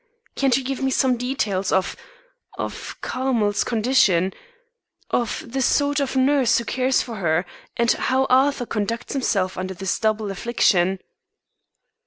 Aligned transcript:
Can't 0.33 0.57
you 0.57 0.63
give 0.63 0.81
me 0.81 0.89
some 0.89 1.15
details 1.15 1.71
of 1.71 1.95
of 2.57 2.95
Carmel's 3.01 3.63
condition; 3.63 4.33
of 5.11 5.43
the 5.45 5.61
sort 5.61 5.99
of 5.99 6.15
nurse 6.15 6.57
who 6.57 6.65
cares 6.65 7.03
for 7.03 7.17
her, 7.17 7.45
and 7.77 7.91
how 7.91 8.25
Arthur 8.27 8.65
conducts 8.65 9.13
himself 9.13 9.59
under 9.59 9.75
this 9.75 9.99
double 9.99 10.31
affliction?" 10.31 10.97